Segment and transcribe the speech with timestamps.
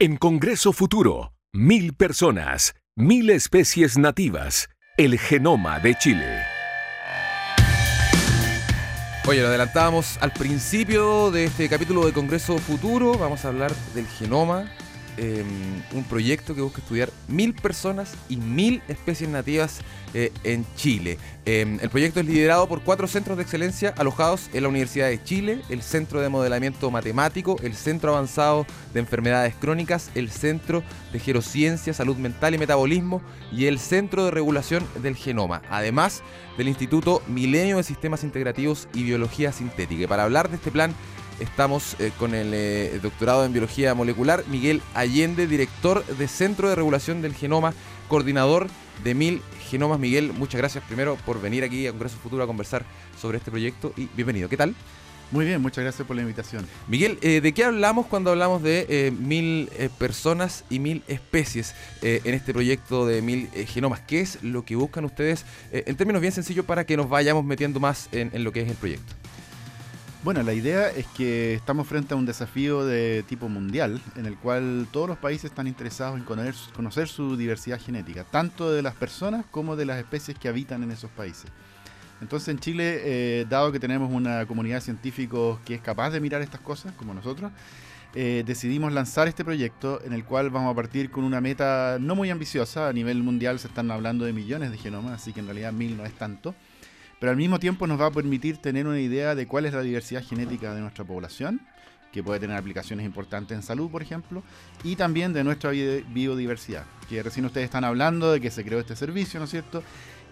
[0.00, 6.38] En Congreso Futuro, mil personas, mil especies nativas, el genoma de Chile.
[9.26, 13.18] Oye, lo adelantábamos al principio de este capítulo de Congreso Futuro.
[13.18, 14.72] Vamos a hablar del genoma,
[15.18, 19.80] em, un proyecto que busca estudiar mil personas y mil especies nativas
[20.14, 21.18] eh, en Chile.
[21.44, 25.22] Em, el proyecto es liderado por cuatro centros de excelencia alojados en la Universidad de
[25.22, 31.18] Chile, el Centro de Modelamiento Matemático, el Centro Avanzado de Enfermedades Crónicas, el Centro de
[31.18, 33.20] Gerociencia, Salud Mental y Metabolismo
[33.52, 36.22] y el Centro de Regulación del Genoma, además
[36.56, 40.04] del Instituto Milenio de Sistemas Integrativos y Biología Sintética.
[40.04, 40.94] Y para hablar de este plan
[41.40, 46.74] estamos eh, con el eh, doctorado en Biología Molecular, Miguel Allende, director de Centro de
[46.74, 47.74] Regulación del Genoma,
[48.08, 48.68] coordinador
[49.04, 49.98] de Mil Genomas.
[49.98, 52.84] Miguel, muchas gracias primero por venir aquí a Congreso Futuro a conversar
[53.20, 54.48] sobre este proyecto y bienvenido.
[54.48, 54.74] ¿Qué tal?
[55.30, 56.66] Muy bien, muchas gracias por la invitación.
[56.88, 61.74] Miguel, eh, ¿de qué hablamos cuando hablamos de eh, mil eh, personas y mil especies
[62.00, 64.00] en este proyecto de mil genomas?
[64.00, 67.78] ¿Qué es lo que buscan ustedes en términos bien sencillos para que nos vayamos metiendo
[67.78, 69.27] más en lo que es el proyecto?
[70.24, 74.36] Bueno, la idea es que estamos frente a un desafío de tipo mundial, en el
[74.36, 79.46] cual todos los países están interesados en conocer, su diversidad genética, tanto de las personas
[79.48, 81.48] como de las especies que habitan en esos países.
[82.20, 86.18] Entonces en Chile, eh, dado que tenemos una comunidad de científicos que es capaz de
[86.18, 87.52] mirar estas cosas, como nosotros,
[88.16, 92.16] eh, decidimos lanzar este proyecto en el cual vamos a partir con una meta no
[92.16, 92.88] muy ambiciosa.
[92.88, 95.96] A nivel mundial se están hablando de millones de genomas, así que en realidad mil
[95.96, 96.56] no es tanto
[97.18, 99.82] pero al mismo tiempo nos va a permitir tener una idea de cuál es la
[99.82, 101.60] diversidad genética de nuestra población,
[102.12, 104.42] que puede tener aplicaciones importantes en salud, por ejemplo,
[104.82, 108.96] y también de nuestra biodiversidad, que recién ustedes están hablando de que se creó este
[108.96, 109.82] servicio, ¿no es cierto?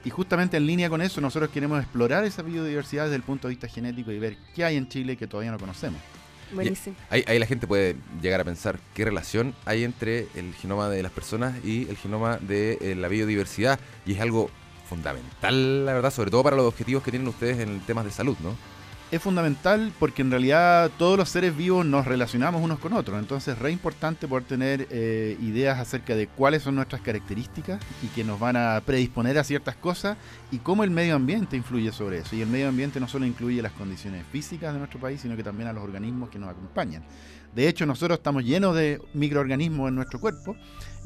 [0.04, 3.54] Y justamente en línea con eso, nosotros queremos explorar esa biodiversidad desde el punto de
[3.54, 6.00] vista genético y ver qué hay en Chile que todavía no conocemos.
[6.52, 6.94] Buenísimo.
[7.10, 11.02] Ahí, ahí, la gente puede llegar a pensar qué relación hay entre el genoma de
[11.02, 13.80] las personas y el genoma de eh, la biodiversidad.
[14.06, 14.48] Y es algo
[14.88, 18.36] fundamental, la verdad, sobre todo para los objetivos que tienen ustedes en temas de salud,
[18.42, 18.54] ¿no?
[19.08, 23.54] Es fundamental porque en realidad todos los seres vivos nos relacionamos unos con otros, entonces
[23.54, 28.24] es re importante poder tener eh, ideas acerca de cuáles son nuestras características y que
[28.24, 30.16] nos van a predisponer a ciertas cosas
[30.50, 32.34] y cómo el medio ambiente influye sobre eso.
[32.34, 35.44] Y el medio ambiente no solo incluye las condiciones físicas de nuestro país, sino que
[35.44, 37.04] también a los organismos que nos acompañan.
[37.54, 40.56] De hecho, nosotros estamos llenos de microorganismos en nuestro cuerpo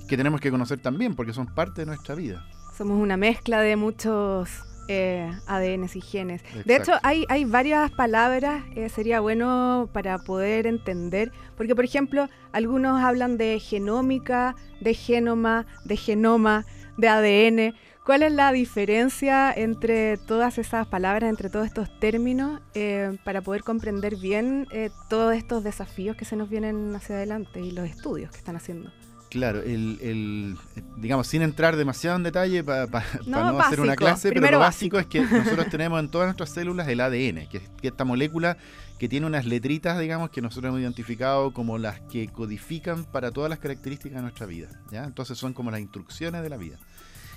[0.09, 2.45] que tenemos que conocer también porque son parte de nuestra vida.
[2.81, 4.49] Somos una mezcla de muchos
[4.89, 6.43] eh, ADNs y genes.
[6.65, 12.31] De hecho, hay, hay varias palabras, eh, sería bueno para poder entender, porque por ejemplo,
[12.53, 16.65] algunos hablan de genómica, de genoma, de genoma,
[16.97, 17.75] de ADN.
[18.07, 23.63] ¿Cuál es la diferencia entre todas esas palabras, entre todos estos términos, eh, para poder
[23.63, 24.67] comprender bien
[25.11, 28.91] todos estos desafíos que se nos vienen hacia adelante y los estudios que están haciendo?
[29.31, 30.57] Claro, el,
[30.97, 32.89] digamos, sin entrar demasiado en detalle para
[33.27, 34.99] no, hacer una clase, pero lo básico.
[34.99, 38.57] es que nosotros tenemos en todas nuestras células el ADN, que es esta molécula
[38.99, 43.49] que tiene unas letritas, digamos, que nosotros hemos identificado como las que codifican para todas
[43.49, 44.69] las características de nuestra vida.
[44.91, 45.05] ¿ya?
[45.05, 46.79] Entonces son como las instrucciones de la vida.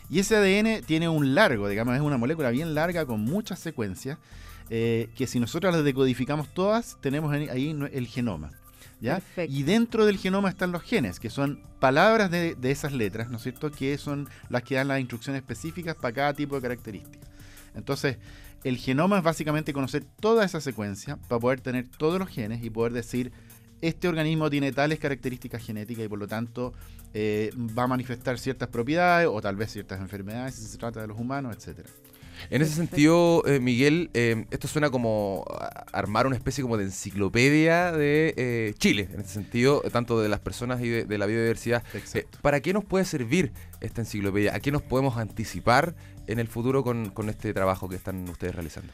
[0.09, 4.17] Y ese ADN tiene un largo, digamos, es una molécula bien larga con muchas secuencias,
[4.71, 8.49] eh, que si nosotros las decodificamos todas, tenemos ahí el genoma.
[9.47, 13.43] Y dentro del genoma están los genes, que son palabras de, esas letras, ¿no es
[13.43, 17.29] cierto?, que son las que dan las instrucciones específicas para cada tipo de características.
[17.75, 18.17] Entonces,
[18.63, 22.69] el genoma es básicamente conocer toda esa secuencia para poder tener todos los genes y
[22.69, 23.31] poder decir,
[23.81, 26.73] este organismo tiene tales características genéticas y por lo tanto
[27.13, 31.07] eh, va a manifestar ciertas propiedades o tal vez ciertas enfermedades si se trata de
[31.07, 31.89] los humanos, etcétera.
[32.49, 35.45] En ese sentido, eh, Miguel, eh, esto suena como
[35.91, 40.39] armar una especie como de enciclopedia de eh, Chile, en ese sentido, tanto de las
[40.39, 41.83] personas y de, la biodiversidad.
[42.41, 44.55] ¿Para qué nos puede servir esta enciclopedia?
[44.55, 45.95] ¿A qué nos podemos anticipar
[46.27, 48.91] en el futuro con este trabajo que están ustedes realizando?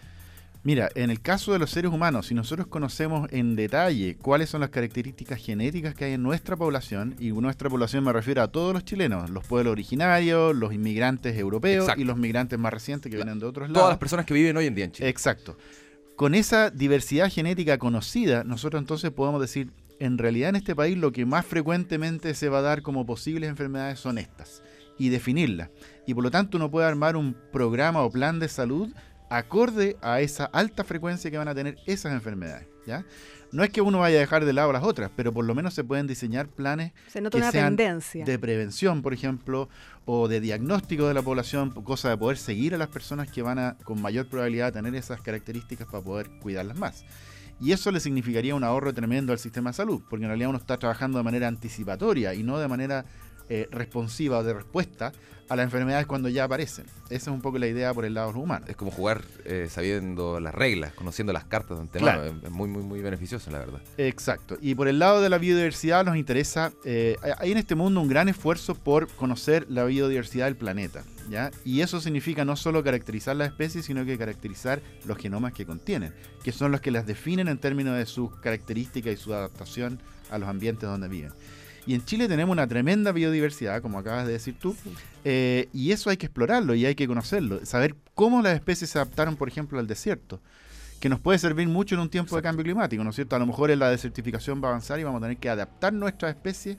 [0.62, 4.60] Mira, en el caso de los seres humanos, si nosotros conocemos en detalle cuáles son
[4.60, 8.74] las características genéticas que hay en nuestra población, y nuestra población me refiero a todos
[8.74, 13.40] los chilenos, los pueblos originarios, los inmigrantes europeos y los migrantes más recientes que vienen
[13.40, 13.80] de otros lados.
[13.80, 15.08] Todas las personas que viven hoy en día en Chile.
[15.08, 15.58] Exacto.
[16.18, 21.14] Con esa diversidad genética conocida, nosotros entonces podemos decir, en realidad en este país lo
[21.14, 24.62] que más frecuentemente se va a dar como posibles enfermedades son estas,
[24.98, 25.70] y definirlas.
[26.06, 28.90] Y por lo tanto uno puede armar un programa o plan de salud
[29.30, 32.68] acorde a esa alta frecuencia que van a tener esas enfermedades.
[32.86, 33.06] ¿ya?
[33.52, 35.74] No es que uno vaya a dejar de lado las otras, pero por lo menos
[35.74, 39.70] se pueden diseñar planes que sean de prevención, por ejemplo,
[40.06, 43.58] o de diagnóstico de la población, cosa de poder seguir a las personas que van
[43.58, 47.06] a con mayor probabilidad a tener esas características para poder cuidarlas más.
[47.62, 50.60] Y eso le significaría un ahorro tremendo al sistema de salud, porque en realidad uno
[50.60, 53.06] está trabajando de manera anticipatoria y no de manera
[53.50, 55.12] eh, responsiva o de respuesta
[55.50, 56.86] a las enfermedades cuando ya aparecen.
[57.06, 58.66] Esa es un poco la idea por el lado humano.
[58.68, 62.24] Es como jugar eh, sabiendo las reglas, conociendo las cartas de antemano.
[62.24, 63.82] Es muy, muy, muy beneficioso, la verdad.
[63.98, 64.58] Exacto.
[64.62, 68.08] Y por el lado de la biodiversidad nos interesa, eh, hay en este mundo un
[68.08, 71.04] gran esfuerzo por conocer la biodiversidad del planeta.
[71.30, 71.50] ¿ya?
[71.66, 76.14] Y eso significa no solo caracterizar las especies, sino que caracterizar los genomas que contienen,
[76.44, 80.00] que son los que las definen en términos de sus características y su adaptación
[80.30, 81.32] a los ambientes donde viven.
[81.86, 84.76] Y en Chile tenemos una tremenda biodiversidad, como acabas de decir tú,
[85.26, 89.00] eh, y eso hay que explorarlo y hay que conocerlo, saber cómo las especies se
[89.00, 90.40] adaptaron, por ejemplo, al desierto,
[91.00, 93.36] que nos puede servir mucho en un tiempo de cambio climático, ¿no es cierto?
[93.36, 95.94] A lo mejor en la desertificación va a avanzar y vamos a tener que adaptar
[95.94, 96.78] nuestra especie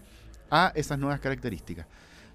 [0.50, 1.86] a esas nuevas características.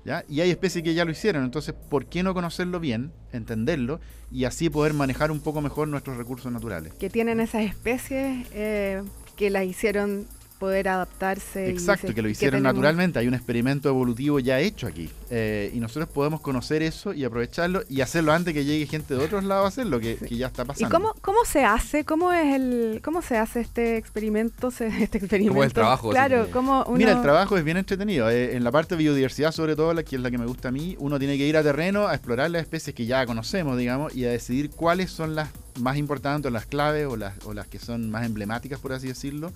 [0.03, 0.23] ¿Ya?
[0.29, 3.99] Y hay especies que ya lo hicieron, entonces, ¿por qué no conocerlo bien, entenderlo
[4.31, 6.93] y así poder manejar un poco mejor nuestros recursos naturales?
[6.93, 9.01] Que tienen esas especies eh,
[9.35, 10.27] que las hicieron
[10.59, 11.69] poder adaptarse.
[11.69, 13.19] Exacto, que lo hicieron naturalmente.
[13.19, 15.09] Hay un experimento evolutivo ya hecho aquí.
[15.29, 19.23] Eh, y nosotros podemos conocer eso y aprovecharlo y hacerlo antes que llegue gente de
[19.23, 20.87] otros lados a hacerlo, que, que ya está pasando.
[20.87, 22.05] ¿Y cómo, cómo se hace?
[22.05, 24.71] ¿Cómo es el cómo se hace este experimento?
[25.05, 25.53] Este experimento?
[25.53, 26.09] ¿Cómo es el trabajo?
[26.09, 28.29] Claro, ¿cómo Mira, el trabajo es bien entretenido.
[28.29, 30.69] Eh, en la parte de biodiversidad, sobre todo, la que es la que me gusta
[30.69, 33.77] a mí, uno tiene que ir a terreno a explorar las especies que ya conocemos,
[33.77, 35.49] digamos, y a decidir cuáles son las
[35.79, 39.51] más importantes, las claves o las, o las que son más emblemáticas, por así decirlo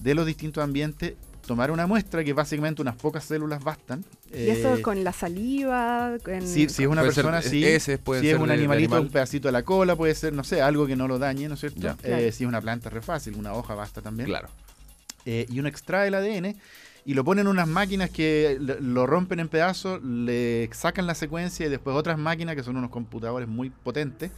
[0.00, 1.14] de los distintos ambientes,
[1.46, 4.04] tomar una muestra que básicamente unas pocas células bastan.
[4.32, 6.16] ¿Y eso eh, con la saliva?
[6.42, 7.64] si es una persona, sí.
[7.78, 10.96] si es un animalito, un pedacito de la cola, puede ser, no sé, algo que
[10.96, 11.96] no lo dañe, ¿no es cierto?
[12.02, 14.28] Eh, si es una planta, es re fácil, una hoja basta también.
[14.28, 14.48] Claro.
[15.26, 16.56] Eh, y uno extrae el ADN
[17.06, 21.66] y lo ponen en unas máquinas que lo rompen en pedazos, le sacan la secuencia
[21.66, 24.30] y después otras máquinas que son unos computadores muy potentes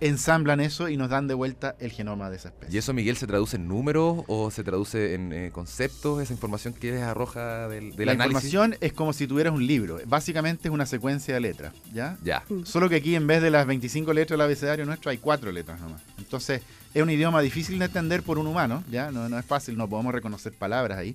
[0.00, 2.74] ensamblan eso y nos dan de vuelta el genoma de esa especie.
[2.74, 6.74] ¿Y eso, Miguel, se traduce en números o se traduce en eh, conceptos, esa información
[6.74, 9.98] que les arroja del, del La información es como si tuvieras un libro.
[10.06, 12.16] Básicamente es una secuencia de letras, ¿ya?
[12.22, 12.44] Ya.
[12.48, 12.64] Mm.
[12.64, 15.80] Solo que aquí en vez de las 25 letras del abecedario nuestro hay cuatro letras
[15.80, 16.02] nomás.
[16.18, 16.62] Entonces
[16.94, 19.10] es un idioma difícil de entender por un humano, ¿ya?
[19.10, 21.14] No, no es fácil, no podemos reconocer palabras ahí,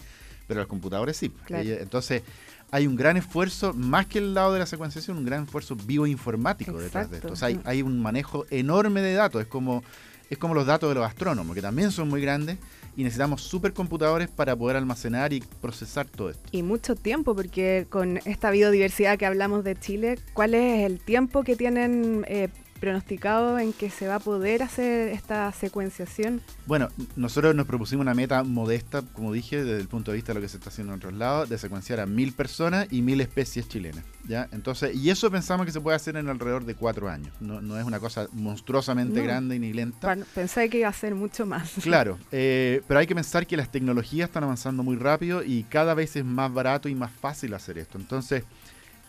[0.51, 1.31] pero los computadores sí.
[1.47, 2.23] Entonces
[2.71, 6.77] hay un gran esfuerzo, más que el lado de la secuenciación, un gran esfuerzo bioinformático
[6.77, 7.31] detrás de esto.
[7.31, 9.41] O sea, hay, un manejo enorme de datos.
[9.41, 9.81] Es como,
[10.29, 12.57] es como los datos de los astrónomos, que también son muy grandes
[12.97, 16.43] y necesitamos supercomputadores para poder almacenar y procesar todo esto.
[16.51, 21.43] Y mucho tiempo, porque con esta biodiversidad que hablamos de Chile, ¿cuál es el tiempo
[21.43, 22.49] que tienen eh,
[22.81, 26.41] pronosticado en que se va a poder hacer esta secuenciación?
[26.65, 30.39] Bueno, nosotros nos propusimos una meta modesta, como dije, desde el punto de vista de
[30.39, 33.21] lo que se está haciendo en otros lados, de secuenciar a mil personas y mil
[33.21, 34.03] especies chilenas.
[34.27, 34.49] ¿ya?
[34.51, 37.31] Entonces, y eso pensamos que se puede hacer en alrededor de cuatro años.
[37.39, 40.17] No, no es una cosa monstruosamente grande ni lenta.
[40.33, 41.71] pensé que iba a ser mucho más.
[41.91, 45.93] Claro, eh, pero hay que pensar que las tecnologías están avanzando muy rápido y cada
[45.93, 47.97] vez es más barato y más fácil hacer esto.
[47.97, 48.43] Entonces,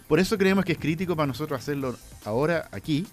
[0.08, 3.06] por eso creemos que es crítico para nosotros hacerlo ahora, aquí,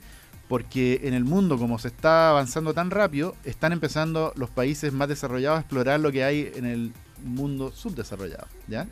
[0.49, 5.07] porque en el mundo, como se está avanzando tan rápido, están empezando los países más
[5.07, 6.91] desarrollados a explorar lo que hay en el
[7.23, 8.87] mundo subdesarrollado, ¿ya?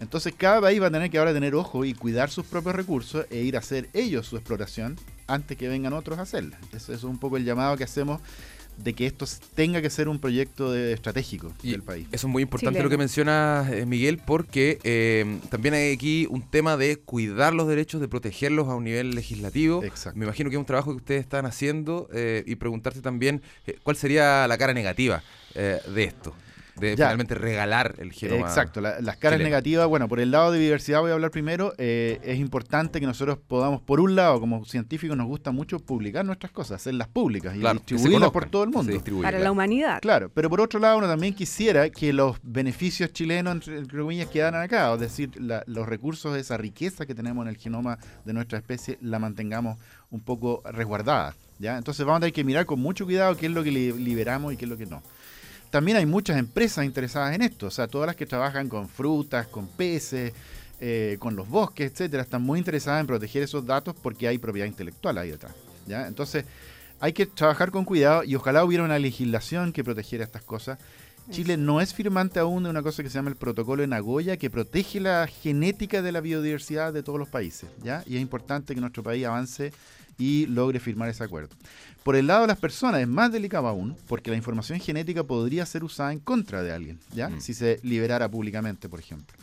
[0.00, 3.26] Entonces cada país va a tener que ahora tener ojo y cuidar sus propios recursos
[3.30, 4.96] e ir a hacer ellos su exploración
[5.26, 6.58] antes que vengan otros a hacerla.
[6.72, 8.22] Eso es un poco el llamado que hacemos
[8.76, 12.06] de que esto tenga que ser un proyecto estratégico del país.
[12.12, 16.42] Eso es muy importante lo que menciona eh, Miguel, porque eh, también hay aquí un
[16.42, 19.82] tema de cuidar los derechos, de protegerlos a un nivel legislativo.
[20.14, 23.42] Me imagino que es un trabajo que ustedes están haciendo eh, y preguntarte también
[23.82, 25.22] cuál sería la cara negativa
[25.54, 26.34] de esto
[26.78, 28.46] de finalmente regalar el genoma.
[28.46, 32.20] Exacto, las caras negativas, bueno, por el lado de diversidad voy a hablar primero, eh,
[32.22, 36.52] es importante que nosotros podamos, por un lado, como científicos nos gusta mucho publicar nuestras
[36.52, 38.92] cosas, hacerlas públicas y distribuirlas por todo el mundo.
[39.22, 40.00] Para la humanidad.
[40.00, 44.62] Claro, pero por otro lado uno también quisiera que los beneficios chilenos, entre, comillas, quedaran
[44.62, 48.98] acá, es decir, los recursos, esa riqueza que tenemos en el genoma de nuestra especie,
[49.00, 49.78] la mantengamos
[50.10, 51.34] un poco resguardada.
[51.58, 51.78] ¿ya?
[51.78, 54.56] Entonces vamos a tener que mirar con mucho cuidado qué es lo que liberamos y
[54.56, 55.02] qué es lo que no
[55.76, 59.46] también hay muchas empresas interesadas en esto, o sea, todas las que trabajan con frutas,
[59.46, 60.32] con peces,
[60.80, 64.66] eh, con los bosques, etcétera, están muy interesadas en proteger esos datos porque hay propiedad
[64.66, 65.52] intelectual ahí detrás.
[65.86, 66.06] ¿ya?
[66.06, 66.46] Entonces,
[66.98, 70.78] hay que trabajar con cuidado y ojalá hubiera una legislación que protegiera estas cosas.
[71.30, 74.38] Chile no es firmante aún de una cosa que se llama el protocolo de Nagoya,
[74.38, 78.02] que protege la genética de la biodiversidad de todos los países, ¿ya?
[78.06, 79.74] Y es importante que nuestro país avance
[80.18, 81.54] y logre firmar ese acuerdo.
[82.02, 85.66] Por el lado de las personas es más delicado aún, porque la información genética podría
[85.66, 87.28] ser usada en contra de alguien, ¿ya?
[87.28, 87.40] Mm.
[87.40, 89.36] Si se liberara públicamente, por ejemplo.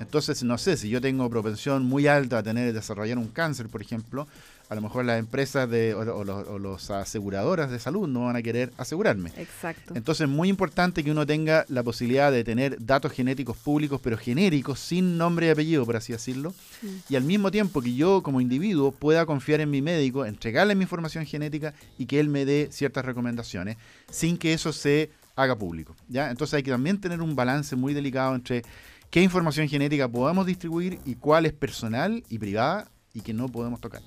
[0.00, 3.82] Entonces, no sé, si yo tengo propensión muy alta a tener desarrollar un cáncer, por
[3.82, 4.26] ejemplo,
[4.70, 8.72] a lo mejor las empresas de, o, los, aseguradoras de salud no van a querer
[8.78, 9.32] asegurarme.
[9.36, 9.94] Exacto.
[9.96, 14.16] Entonces es muy importante que uno tenga la posibilidad de tener datos genéticos públicos, pero
[14.16, 16.54] genéricos, sin nombre y apellido, por así decirlo.
[16.82, 16.86] Mm.
[17.08, 20.82] Y al mismo tiempo que yo como individuo pueda confiar en mi médico, entregarle mi
[20.82, 23.76] información genética y que él me dé ciertas recomendaciones,
[24.08, 25.96] sin que eso se haga público.
[26.08, 26.30] ¿ya?
[26.30, 28.62] Entonces hay que también tener un balance muy delicado entre
[29.10, 33.80] qué información genética podemos distribuir y cuál es personal y privada y que no podemos
[33.80, 34.02] tocar.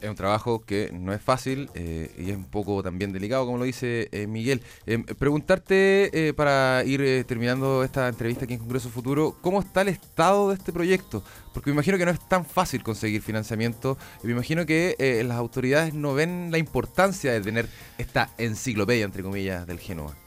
[0.00, 3.56] Es un trabajo que no es fácil eh, y es un poco también delicado, como
[3.56, 4.60] lo dice eh, Miguel.
[4.84, 9.88] Em, preguntarte, eh, para ir terminando esta entrevista aquí en Congreso Futuro, ¿cómo está el
[9.88, 11.24] estado de este proyecto?
[11.54, 15.38] Porque me imagino que no es tan fácil conseguir financiamiento y me imagino que las
[15.38, 20.25] autoridades no ven la importancia de tener esta enciclopedia, entre comillas, del Genoa.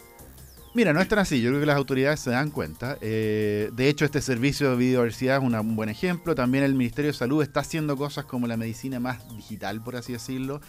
[0.75, 1.41] Mira, no es tan así.
[1.41, 2.97] Yo creo que las autoridades se dan cuenta.
[3.01, 6.35] Eh, de hecho, este servicio de biodiversidad es un buen ejemplo.
[6.35, 10.13] También el Ministerio de Salud está haciendo cosas como la medicina más digital, por así
[10.13, 10.61] decirlo,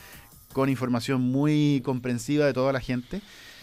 [0.53, 3.21] con información muy comprensiva de toda la gente.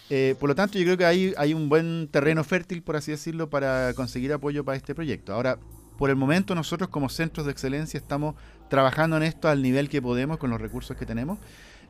[0.09, 3.11] Eh, por lo tanto, yo creo que hay, hay un buen terreno fértil, por así
[3.11, 5.33] decirlo, para conseguir apoyo para este proyecto.
[5.33, 5.57] Ahora,
[5.97, 8.35] por el momento, nosotros como centros de excelencia estamos
[8.69, 11.39] trabajando en esto al nivel que podemos con los recursos que tenemos.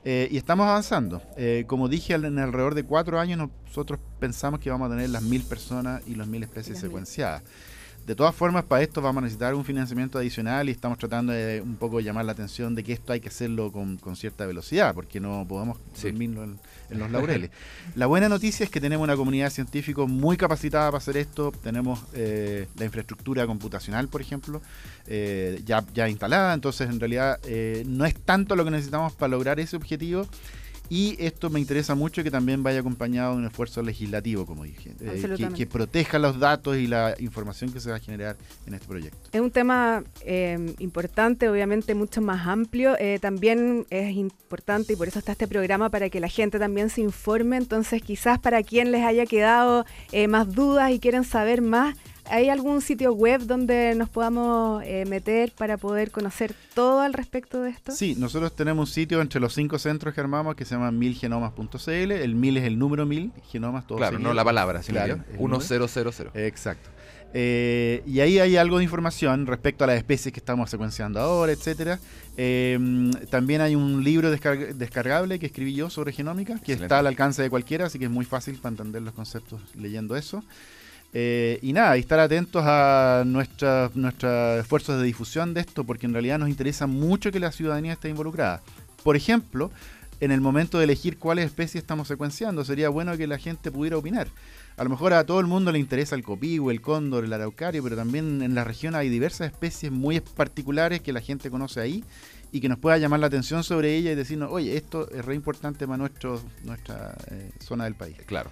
[0.04, 1.22] Eh, y estamos avanzando.
[1.36, 5.24] Eh, como dije, en alrededor de cuatro años nosotros pensamos que vamos a tener las
[5.24, 7.44] mil personas y las mil especies secuenciadas.
[8.08, 11.60] De todas formas, para esto vamos a necesitar un financiamiento adicional y estamos tratando de
[11.60, 15.20] un poco llamar la atención de que esto hay que hacerlo con, cierta velocidad, porque
[15.20, 16.58] no podemos dormirlo en,
[16.92, 17.52] los laureles.
[17.96, 21.52] la buena noticia es que tenemos una comunidad científica muy capacitada para hacer esto.
[21.52, 24.62] Tenemos eh, la infraestructura computacional, por ejemplo,
[25.08, 26.54] eh, ya, ya instalada.
[26.54, 30.26] Entonces, en realidad, eh, no es tanto lo que necesitamos para lograr ese objetivo
[30.89, 34.94] y esto me interesa mucho que también vaya acompañado de un esfuerzo legislativo, como dije,
[35.01, 38.88] eh, que, proteja los datos y la información que se va a generar en este
[38.88, 39.29] proyecto.
[39.32, 42.96] Es un tema eh, importante, obviamente mucho más amplio.
[43.00, 46.89] Eh, también es importante y por eso está este programa para que la gente también
[46.89, 47.58] se informe.
[47.58, 49.86] Entonces, quizás para quien les haya quedado
[50.29, 51.96] más dudas y quieren saber más,
[52.29, 57.62] ¿Hay algún sitio web donde nos podamos eh, meter para poder conocer todo al respecto
[57.62, 57.91] de esto?
[57.91, 62.12] Sí, nosotros tenemos un sitio entre los cinco centros que armamos que se llama milgenomas.cl.
[62.12, 65.39] El mil es el número mil, genomas todo Claro, no la palabra, sino claro, 1000.
[66.36, 66.89] Exacto.
[67.34, 71.51] Eh, y ahí hay algo de información respecto a las especies que estamos secuenciando ahora,
[71.51, 72.00] etcétera.
[72.38, 72.79] Eh,
[73.29, 77.50] también hay un libro descargable que escribí yo sobre genómica, que está al alcance de
[77.50, 80.43] cualquiera, así que es muy fácil para entender los conceptos leyendo eso.
[81.14, 83.92] Eh, y nada, y estar atentos a nuestros
[84.60, 88.10] esfuerzos de difusión de esto, porque en realidad nos interesa mucho que la ciudadanía esté
[88.10, 88.62] involucrada.
[89.04, 89.72] Por ejemplo,
[90.20, 93.98] en el momento de elegir cuáles especies estamos secuenciando, sería bueno que la gente pudiera
[93.98, 94.28] opinar.
[94.76, 97.82] A lo mejor a todo el mundo le interesa el copihue, el cóndor, el araucario,
[97.84, 102.04] pero también en la región hay diversas especies muy particulares que la gente conoce ahí
[102.52, 105.36] y que nos pueda llamar la atención sobre ella y decirnos, oye, esto es re
[105.36, 108.18] importante para nuestro, nuestra eh, zona del país.
[108.26, 108.52] Claro.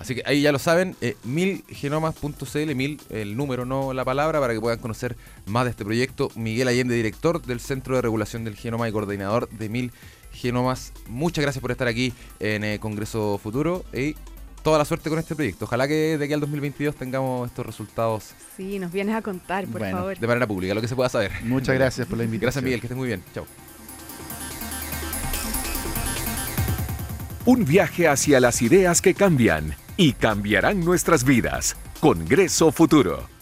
[0.00, 4.54] Así que ahí ya lo saben, eh, milgenomas.cl, mil el número, no la palabra, para
[4.54, 5.14] que puedan conocer
[5.44, 6.30] más de este proyecto.
[6.36, 9.92] Miguel Allende, director del Centro de Regulación del Genoma y coordinador de Mil
[10.32, 10.94] Genomas.
[11.06, 14.14] Muchas gracias por estar aquí en el Congreso Futuro y
[14.62, 15.66] toda la suerte con este proyecto.
[15.66, 18.30] Ojalá que de aquí al 2022 tengamos estos resultados.
[18.56, 20.18] Sí, nos vienes a contar, por favor.
[20.18, 21.30] De manera pública, lo que se pueda saber.
[21.42, 22.46] Muchas gracias por la invitación.
[22.46, 23.22] Gracias, Miguel, que estés muy bien.
[23.34, 23.44] Chao.
[27.44, 31.76] Un viaje hacia las ideas que cambian y cambiarán nuestras vidas.
[32.00, 33.39] Congreso Futuro.